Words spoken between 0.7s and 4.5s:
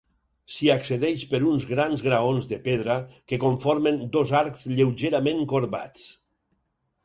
accedeix per uns grans graons de pedra que conformen dos